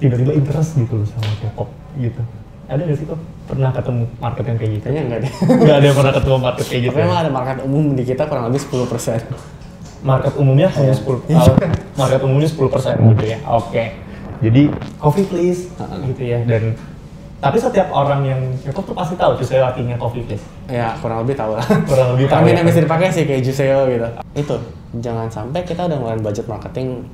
[0.00, 1.68] tiba-tiba interest gitu loh sama K-pop
[2.00, 2.22] gitu.
[2.72, 3.20] Ada nggak sih kok
[3.50, 4.84] pernah ketemu market yang kayak gitu?
[4.86, 5.32] Kayaknya enggak deh.
[5.60, 6.94] Nggak ada yang pernah ketemu market kayak gitu.
[6.94, 7.04] Ya?
[7.04, 10.06] emang ada market umum di kita kurang lebih 10%.
[10.06, 11.56] Market umumnya hanya 10 oh,
[11.98, 13.38] market umumnya 10 persen gitu ya.
[13.50, 13.84] Oke.
[14.40, 14.62] Jadi
[14.96, 15.68] coffee please
[16.08, 16.72] gitu ya dan
[17.40, 20.44] tapi setiap orang yang K-pop tuh pasti tahu Cuseo artinya coffee please.
[20.68, 21.64] Ya, kurang lebih tahu lah.
[21.88, 22.58] Kurang lebih tahu Termin ya.
[22.60, 24.08] yang bisa dipakai sih kayak Juseo gitu.
[24.36, 24.56] Itu,
[25.00, 27.08] jangan sampai kita udah ngeluarin budget marketing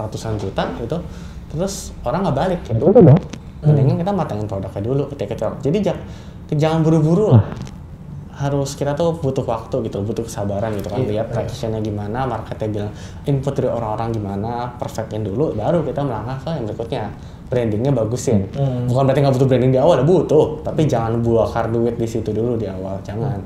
[0.00, 0.96] ratusan juta gitu,
[1.52, 2.60] terus orang nggak balik.
[2.72, 3.20] Udah dong.
[3.64, 5.46] Mendingan kita matangin produknya dulu ketika kita.
[5.64, 6.02] Jadi jangan
[6.52, 7.44] jangan buru-buru lah.
[8.36, 11.00] Harus kita tuh butuh waktu gitu, butuh kesabaran gitu kan.
[11.00, 12.92] Iya, Lihat tractionnya gimana, marketnya bilang
[13.24, 17.04] input dari orang-orang gimana, perfectin dulu, baru kita melangkah ke yang berikutnya.
[17.46, 18.44] Brandingnya bagusin.
[18.52, 18.90] Hmm.
[18.90, 20.60] Bukan berarti nggak butuh branding di awal, butuh.
[20.66, 23.40] Tapi jangan bakar duit di situ dulu di awal, jangan.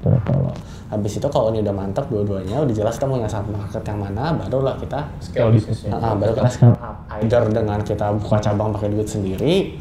[0.00, 0.48] Kalau
[0.90, 4.34] habis itu kalau ini udah mantap dua-duanya, udah jelas kita mau ngasah market yang mana,
[4.34, 5.94] barulah kita Scale bisnisnya.
[5.94, 7.06] Ah, baru kita scale up.
[7.14, 9.78] Either dengan kita buka cabang pakai duit sendiri,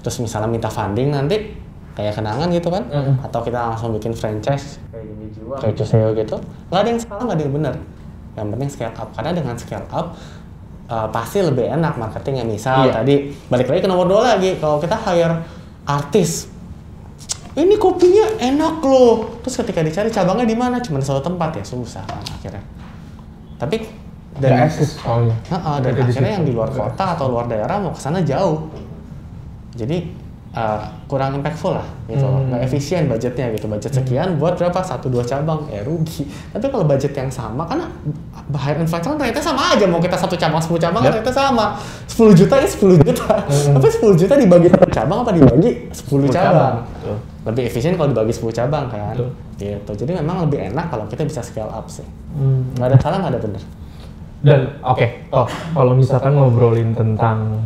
[0.00, 1.36] terus misalnya minta funding nanti
[1.92, 3.20] kayak kenangan gitu kan, Mm-mm.
[3.20, 6.36] atau kita langsung bikin franchise kayak gini jiwa, kayak Cuseo gitu,
[6.72, 7.74] nggak ada yang salah, nggak ada yang benar.
[8.34, 10.06] Yang penting scale up karena dengan scale up
[10.88, 12.42] uh, pasti lebih enak marketingnya.
[12.42, 13.04] Misal Iya.
[13.04, 13.14] tadi
[13.46, 15.36] balik lagi ke nomor dua lagi, kalau kita hire
[15.84, 16.48] artis
[17.54, 19.38] ini kopinya enak loh.
[19.42, 20.82] Terus ketika dicari cabangnya di mana?
[20.82, 22.64] Cuma satu tempat ya susah kan akhirnya.
[23.58, 23.76] Tapi
[24.34, 25.36] Nggak eksis soalnya.
[25.46, 28.18] Heeh, dan Ada di akhirnya yang di luar kota atau luar daerah mau ke sana
[28.26, 28.66] jauh.
[29.78, 30.23] Jadi
[30.54, 32.22] uh, kurang impactful lah gitu.
[32.24, 32.40] Loh.
[32.48, 33.66] nggak efisien budgetnya gitu.
[33.66, 34.80] Budget sekian buat berapa?
[34.80, 35.66] Satu dua cabang.
[35.68, 36.24] Ya rugi.
[36.54, 37.90] Tapi kalau budget yang sama karena
[38.54, 39.84] higher inflation ternyata sama aja.
[39.84, 41.10] Mau kita satu cabang 10 cabang Yep.
[41.20, 41.66] ternyata sama.
[42.08, 43.28] 10 juta ya 10 juta.
[43.74, 46.74] Tapi 10 juta dibagi satu cabang apa dibagi 10 cabang?
[46.86, 47.18] Betul.
[47.44, 49.12] lebih efisien kalau dibagi 10 cabang kan?
[49.12, 49.28] Betul.
[49.60, 49.92] gitu.
[50.06, 52.06] Jadi memang lebih enak kalau kita bisa scale up sih.
[52.34, 52.72] Hmm.
[52.74, 53.62] nggak ada salah nggak ada benar.
[54.44, 55.48] Dan oke, oh.
[55.48, 57.64] Kalau misalkan ngobrolin tentang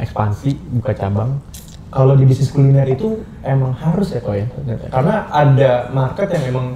[0.00, 1.38] ekspansi buka cabang,
[1.90, 4.46] kalau di bisnis kuliner itu emang harus ya kok ya,
[4.88, 6.66] karena ada market yang emang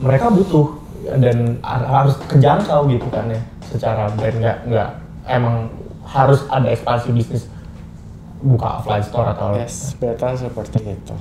[0.00, 0.76] mereka butuh
[1.20, 3.40] dan har- harus kejangkau gitu kan ya,
[3.72, 4.36] secara brand.
[4.36, 4.90] Nggak nggak
[5.28, 5.70] emang
[6.04, 7.46] harus ada ekspansi bisnis
[8.40, 11.14] buka offline store atau Yes, better seperti itu.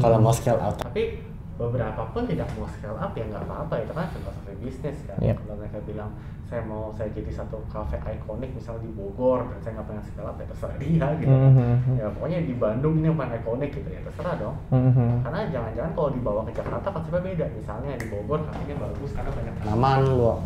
[0.00, 1.20] Kalau mau scale up, tapi
[1.62, 5.18] beberapa pun tidak mau scale up ya nggak apa-apa itu kan filosofi bisnis kan.
[5.22, 5.36] Yep.
[5.38, 6.10] Kalau mereka bilang
[6.46, 10.28] saya mau saya jadi satu cafe ikonik misalnya di Bogor dan saya nggak pengen scale
[10.28, 11.32] up ya terserah dia gitu.
[11.32, 11.96] Mhm.
[11.96, 14.56] Ya pokoknya di Bandung ini yang paling ikonik gitu ya terserah dong.
[14.68, 15.24] Mhm.
[15.24, 17.46] Karena jangan-jangan kalau dibawa ke Jakarta konsepnya beda.
[17.56, 20.40] Misalnya di Bogor kafenya bagus karena banyak tanaman lu-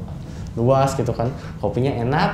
[0.57, 1.29] luas gitu kan,
[1.61, 2.31] kopinya enak,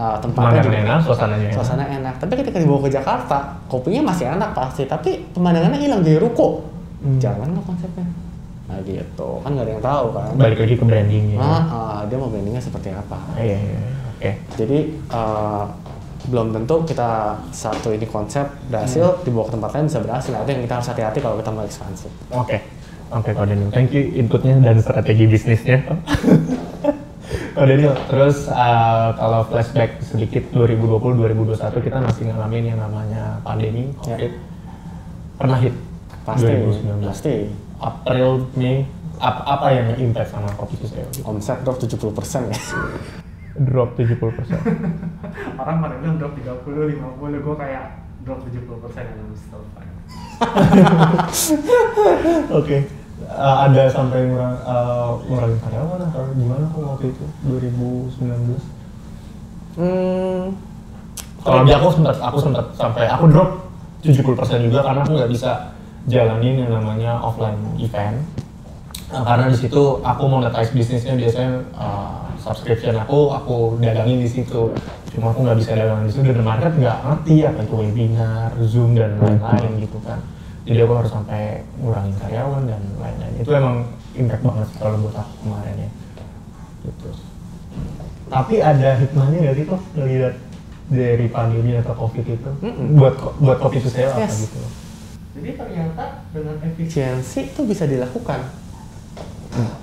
[0.00, 1.56] uh, tempatnya juga- enak, suasananya enak.
[1.60, 2.14] suasana enak.
[2.16, 3.38] Tapi ketika dibawa ke Jakarta,
[3.68, 6.73] kopinya masih enak pasti, tapi pemandangannya hilang jadi ruko.
[7.04, 7.20] Hmm.
[7.20, 8.06] Jangan nggak konsepnya.
[8.64, 10.30] Nah gitu, kan nggak ada yang tahu kan.
[10.40, 11.36] Balik lagi ke brandingnya.
[11.36, 13.20] Ah, ah, dia mau brandingnya seperti apa.
[13.36, 13.80] Iya, iya, iya.
[14.08, 14.30] oke.
[14.56, 14.78] Jadi
[15.12, 15.64] uh,
[16.24, 17.10] belum tentu kita
[17.52, 19.20] satu ini konsep berhasil Hmm.
[19.20, 20.30] dibawa ke tempat lain bisa berhasil.
[20.32, 22.08] Nah, itu yang kita harus hati-hati kalau kita mau ekspansi.
[22.32, 22.56] Oke,
[23.12, 23.68] oke Kak Daniel.
[23.68, 25.84] Thank you inputnya dan strategi bisnisnya.
[27.54, 34.16] Kak Daniel, terus uh, kalau flashback sedikit 2020-2021 kita masih ngalamin yang namanya pandemi, Ya.
[34.16, 34.32] COVID.
[35.34, 35.74] Pernah hit
[36.24, 37.04] Pasti, 2019.
[37.04, 37.34] pasti.
[37.76, 41.04] April, Mei, ap- apa yang impact sama kopi Suseo?
[41.22, 42.58] Omset drop 70% ya.
[43.60, 44.18] Drop 70%.
[45.60, 47.84] Orang pada bilang drop 30, 50, gue kayak
[48.24, 48.56] drop 70%
[49.04, 49.92] yang still fine.
[52.58, 52.76] Oke.
[53.24, 58.58] Uh, ada sampai ngurang, uh, ngurangin karyawan atau gimana kok waktu itu 2019?
[59.74, 60.42] Hmm,
[61.40, 63.48] Kalau di aku sempat aku sempat sampai aku drop
[64.02, 65.50] 70% juga karena aku nggak bisa
[66.04, 68.20] jalanin yang namanya offline event.
[69.08, 74.74] Nah, karena di situ aku monetize bisnisnya biasanya uh, subscription aku aku dagangin di situ.
[75.14, 78.98] Cuma aku nggak bisa dagang di situ dan market nggak ngerti apa itu webinar, zoom
[78.98, 80.18] dan lain-lain gitu kan.
[80.64, 83.34] Jadi aku harus sampai ngurangin karyawan dan lain-lain.
[83.38, 83.84] Itu emang
[84.16, 85.90] impact banget sih kalau buat aku kemarin ya.
[86.84, 87.08] Gitu.
[88.26, 90.34] Tapi ada hikmahnya nggak sih tuh ngeliat
[90.84, 92.98] dari pandemi atau covid itu Mm-mm.
[92.98, 94.48] buat ko- buat kopi suseo apa Yes.
[94.48, 94.60] gitu?
[95.34, 98.38] Jadi ternyata dengan efisiensi itu bisa dilakukan.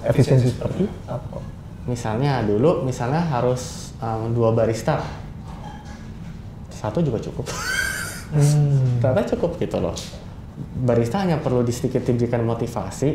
[0.07, 1.43] Efisiensi seperti apa kok?
[1.87, 5.03] Misalnya dulu, misalnya harus um, dua barista,
[6.71, 7.51] satu juga cukup.
[8.31, 8.97] Hmm.
[9.03, 9.95] Ternyata cukup gitu loh.
[10.87, 13.09] Barista hanya perlu di sedikit diberikan motivasi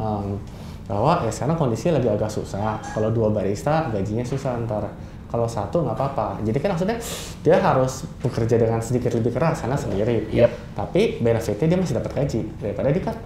[0.00, 0.40] um,
[0.88, 2.80] bahwa ya sekarang kondisi lagi agak susah.
[2.80, 4.88] Kalau dua barista gajinya susah ntar.
[5.28, 6.40] Kalau satu nggak apa-apa.
[6.40, 6.96] Jadi kan maksudnya
[7.44, 10.24] dia harus bekerja dengan sedikit lebih keras karena sendiri.
[10.32, 10.50] Yep.
[10.72, 13.16] Tapi benefitnya dia masih dapat gaji daripada di cut.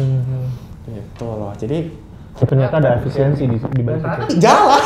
[0.00, 0.48] Hmm.
[0.88, 1.52] Gitu loh.
[1.56, 1.78] Jadi
[2.34, 4.42] Ternyata ada efisiensi di, di balik itu.
[4.42, 4.82] jalan.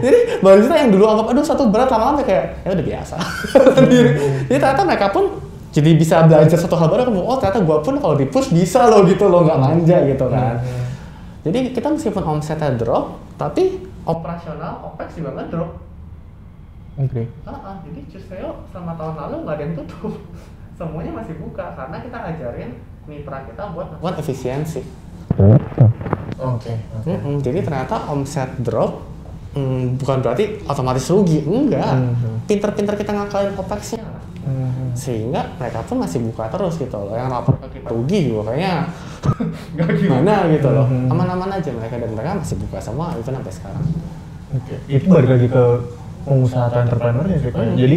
[0.00, 3.16] Jadi barista yang dulu anggap aduh satu berat lama-lama kayak ya udah biasa
[3.76, 4.10] sendiri.
[4.48, 5.36] Jadi ternyata mereka pun
[5.68, 8.88] jadi bisa belajar satu hal baru kan oh ternyata gua pun kalau di push bisa
[8.88, 10.64] loh gitu loh nggak manja gitu kan.
[11.44, 15.70] Jadi kita meskipun omsetnya drop tapi operasional OPEX juga nggak drop.
[17.00, 17.22] Oke.
[17.48, 20.14] Ah, ah, jadi Cuseo selama tahun lalu nggak ada yang tutup.
[20.78, 22.70] Semuanya masih buka karena kita ajarin
[23.04, 24.80] mitra kita buat melakukan efisiensi.
[26.40, 26.72] Oke.
[26.72, 26.72] oke.
[27.04, 29.04] Mm-mm, jadi ternyata omset drop
[29.56, 31.96] mm, bukan berarti otomatis rugi, enggak.
[31.96, 32.48] Mhm.
[32.48, 34.04] Pinter-pinter kita ngakalin OPEX-nya.
[34.40, 34.90] Hmm.
[34.96, 37.12] Sehingga mereka pun masih buka terus gitu loh.
[37.12, 38.88] Yang lapor ke kita rugi juga kayaknya
[39.76, 40.86] nggak gimana gitu loh.
[40.88, 41.12] Mhm.
[41.12, 43.84] Aman-aman aja mereka dan mereka masih buka semua even sampai sekarang.
[44.50, 44.74] Oke.
[44.90, 45.64] Itu balik lagi ke
[46.26, 47.50] pengusaha atau entrepreneur ya sih?
[47.52, 47.76] Hmm.
[47.76, 47.96] Jadi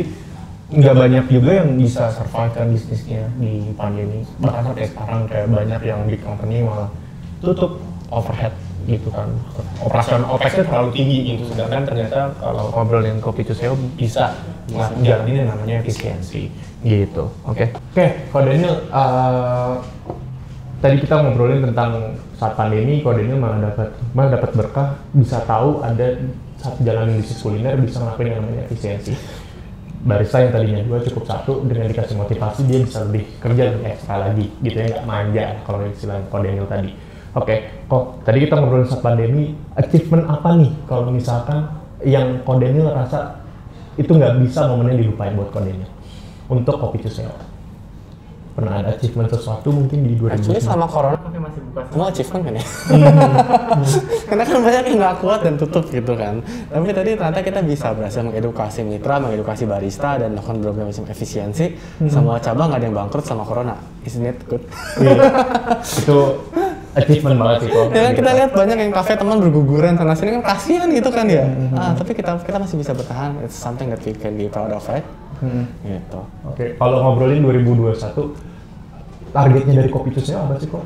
[0.73, 4.25] nggak banyak juga yang bisa survive kan bisnisnya di pandemi.
[4.41, 6.89] Bahkan sampai sekarang kayak banyak yang big company malah
[7.43, 7.77] tutup
[8.09, 9.31] overhead gitu kan.
[9.79, 11.43] Operasional OPEX-nya terlalu tinggi gitu.
[11.55, 14.35] Sedangkan ternyata kalau ngobrolin kopi Cuseo bisa
[15.03, 16.51] jalanin yang namanya efisiensi
[16.83, 17.31] gitu.
[17.47, 17.71] Oke.
[17.95, 19.79] Oke, Ko Daniel, uh,
[20.83, 25.79] tadi kita ngobrolin tentang saat pandemi, Ko Daniel malah dapat malah dapat berkah bisa tahu
[25.79, 26.19] ada
[26.59, 29.15] saat jalanin bisnis kuliner bisa ngelakuin yang namanya efisiensi.
[30.03, 34.15] Barista yang tadinya dua cukup satu dengan dikasih motivasi dia bisa lebih kerja lebih ekstra
[34.19, 36.91] lagi gitu ya nggak manja kalau istilah Ko Daniel tadi.
[37.33, 37.55] Oke,
[37.87, 41.63] kok tadi kita ngobrolin saat pandemi, achievement apa nih kalau misalkan
[42.03, 43.39] yang Ko Daniel rasa
[43.95, 45.87] itu nggak bisa momennya dilupain buat Ko Daniel
[46.51, 47.52] untuk kopi Cuseo?
[48.53, 50.29] Pernah ada achievement sesuatu mungkin di 2000?
[50.37, 52.65] Actually selama corona masih buka semua achievement kan ya.
[54.29, 56.45] Karena kan banyak yang nggak kuat dan tutup gitu kan.
[56.69, 61.65] Tapi tadi ternyata kita bisa berhasil mengedukasi mitra, mengedukasi barista dan melakukan berbagai macam efisiensi.
[62.05, 63.73] Semua cabang nggak ada yang bangkrut sama corona.
[64.05, 64.61] Isn't it good?
[65.01, 65.33] Iya.
[65.81, 66.17] itu
[67.01, 67.87] achievement banget sih kok.
[67.89, 71.25] ya kan kita lihat banyak yang kafe teman berguguran sana sini kan kasihan gitu kan
[71.25, 71.49] ya.
[71.73, 73.33] Ah, tapi kita kita masih bisa bertahan.
[73.41, 75.01] It's something that we can be proud of, right?
[75.83, 76.19] Gitu.
[76.47, 78.33] Oke, kalau ngobrolin 2021,
[79.33, 80.83] targetnya dari kopi Cuseo apa sih kok?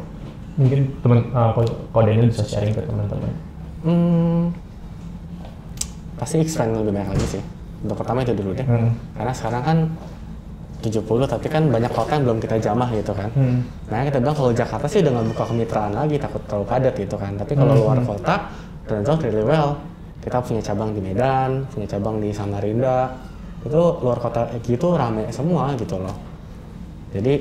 [0.57, 3.31] Mungkin teman uh, kok kok Daniel bisa sharing ke teman-teman.
[3.85, 4.41] Hmm,
[6.17, 7.43] pasti expand lebih banyak lagi sih.
[7.85, 8.65] Untuk pertama itu dulu deh.
[8.65, 8.89] Hmm.
[9.13, 9.77] Karena sekarang kan
[10.81, 13.29] 70 tapi kan banyak kota yang belum kita jamah gitu kan.
[13.37, 13.61] Hmm.
[13.89, 17.33] Nah kita bilang kalau Jakarta sih nggak buka kemitraan lagi takut terlalu padat gitu kan.
[17.37, 17.81] Tapi kalau Hmm.
[17.85, 18.35] luar kota
[18.89, 19.77] turns out really well.
[20.17, 23.13] Kita punya cabang di Medan, punya cabang di Samarinda.
[23.65, 26.13] Itu luar kota gitu rame semua gitu loh.
[27.15, 27.33] Jadi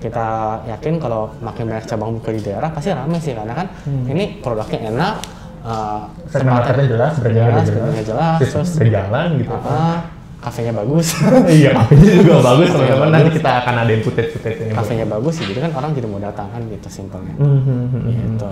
[0.00, 0.26] kita
[0.64, 3.66] yakin kalau makin banyak cabang buka di daerah pasti rame sih karena kan
[4.08, 5.14] ini produknya enak.
[5.60, 6.08] uh,
[6.40, 9.52] marketnya jelas, brandnya jelas, jelas, jelas, terus berjalan gitu.
[9.52, 10.00] uh,
[10.40, 11.06] kafenya bagus.
[11.60, 13.08] iya, kafenya juga bagus teman-teman.
[13.12, 14.72] Nanti kita akan ada footage-footage ini.
[14.72, 17.36] kafenya bagus sih, jadi kan orang jadi mau datang kan gitu simpelnya.
[17.36, 18.08] Hmm, hmm, hmm, hmm.
[18.08, 18.50] Gitu.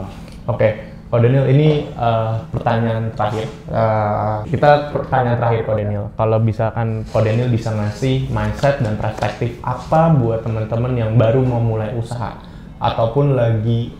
[0.52, 0.68] Oke,
[1.08, 3.48] Ko Daniel ini uh, pertanyaan terakhir.
[3.72, 6.04] Uh, kita pertanyaan terakhir Ko Daniel.
[6.12, 11.64] Kalau misalkan Ko Daniel bisa ngasih mindset dan perspektif apa buat teman-teman yang baru mau
[11.64, 12.36] mulai usaha
[12.76, 13.96] ataupun lagi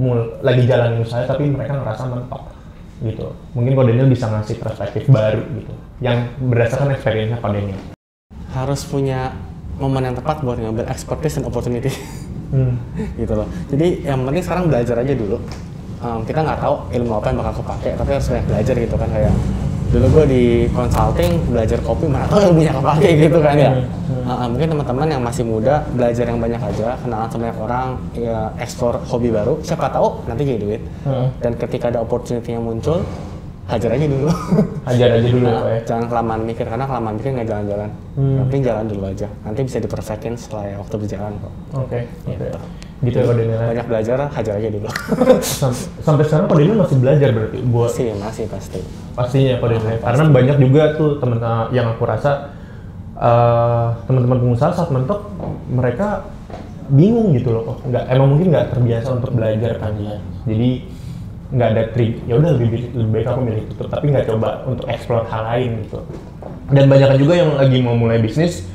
[0.00, 2.48] mul lagi jalanin usaha tapi mereka ngerasa mentok
[3.04, 3.28] gitu.
[3.52, 7.80] Mungkin Ko Daniel bisa ngasih perspektif baru gitu yang berdasarkan experience-nya Ko Daniel.
[8.56, 9.36] Harus punya
[9.76, 11.92] momen yang tepat buat ngambil expertise dan opportunity
[12.52, 12.76] Hmm.
[13.20, 13.48] gitu loh.
[13.72, 15.40] Jadi yang penting sekarang belajar aja dulu.
[16.02, 19.08] Um, kita nggak tahu ilmu apa yang bakal kepake, tapi harus banyak belajar gitu kan
[19.08, 19.34] kayak
[19.92, 23.70] dulu gue di consulting belajar kopi mana tahu ilmunya kepake gitu kan ya.
[24.26, 27.86] Uh, mungkin teman-teman yang masih muda belajar yang banyak aja, kenalan sama banyak orang,
[28.16, 29.60] ya explore hobi baru.
[29.62, 30.82] Siapa tahu nanti jadi duit.
[31.06, 31.26] Heeh.
[31.38, 33.04] Dan ketika ada opportunity yang muncul,
[33.70, 34.26] hajar aja dulu.
[34.90, 35.78] Ajar aja dulu Nah, ya.
[35.86, 37.90] jangan kelamaan mikir karena kelamaan mikir nggak jalan-jalan.
[38.18, 38.34] Hmm.
[38.34, 39.28] Yang penting jalan dulu aja.
[39.46, 41.52] Nanti bisa diperfectin setelah ya waktu berjalan kok.
[41.78, 42.30] Oke, oke.
[42.32, 42.58] Gitu ya
[43.02, 43.58] Ko Daniel.
[43.58, 43.68] ya?
[43.74, 44.88] Banyak belajar, hajar aja dulu.
[45.42, 48.80] Sam- sampai sekarang Ko Daniel masih belajar berarti buat masih, masih pasti.
[49.18, 49.98] pastinya Ko Daniel.
[49.98, 52.54] Karena banyak juga tuh temen uh, yang aku rasa
[53.18, 55.30] eh, teman-teman pengusaha saat mentok
[55.66, 56.26] mereka
[56.92, 60.70] bingung gitu loh kok nggak emang mungkin nggak terbiasa untuk belajar kan ya jadi
[61.52, 64.86] nggak ada trik ya udah lebih lebih baik aku milih tutup tapi nggak coba untuk
[64.88, 66.00] explore hal lain gitu
[66.72, 68.66] dan banyak juga yang lagi mau mulai bisnis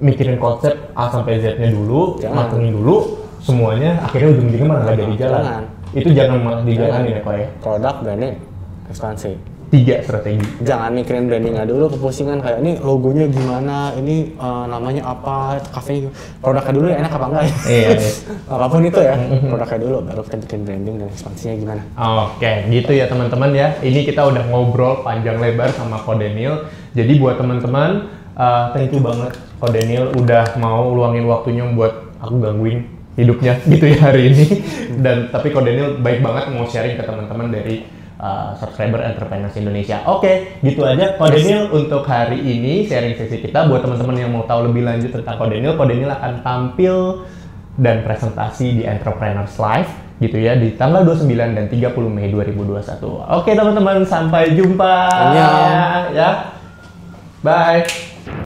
[0.00, 5.42] mikirin konsep A sampai Z-nya dulu, matengin dulu semuanya akhirnya ujung-ujungnya malah nggak jadi jalan.
[5.42, 5.64] Jangan.
[5.90, 7.48] Itu jangan malah dijalanin ya kok ya.
[7.58, 8.34] Produk, branding,
[8.86, 9.32] ekspansi.
[9.70, 10.42] Tiga strategi.
[10.66, 16.10] Jangan mikirin brandingnya dulu, kepusingan kayak ini logonya gimana, ini eh, namanya apa, kafenya.
[16.42, 17.54] Produknya dulu enak apa enggak ya?
[17.70, 18.10] Iya, iya.
[18.58, 19.14] Apa pun itu ya,
[19.46, 21.82] produknya dulu, baru kita bikin branding dan ekspansinya gimana.
[21.94, 23.68] Oke, gitu ya teman-teman ya.
[23.78, 26.66] Ini kita udah ngobrol panjang lebar sama Ko Daniel.
[26.90, 32.42] Jadi buat teman-teman, uh, thank you banget Ko Daniel udah mau luangin waktunya buat aku
[32.42, 34.46] gangguin hidupnya gitu ya hari ini.
[34.96, 37.84] Dan tapi Ko Daniel baik banget mau sharing ke teman-teman dari
[38.16, 40.00] uh, subscriber entrepreneurs Indonesia.
[40.08, 43.68] Oke, gitu aja Ko Daniel untuk hari ini sharing sesi kita.
[43.68, 47.24] Buat teman-teman yang mau tahu lebih lanjut tentang Ko Daniel, Ko Daniel akan tampil
[47.80, 53.40] dan presentasi di Entrepreneurs Live gitu ya di tanggal 29 dan 30 Mei 2021.
[53.40, 56.12] Oke teman-teman sampai jumpa Annyeong.
[56.12, 56.30] ya.
[57.40, 58.09] Bye.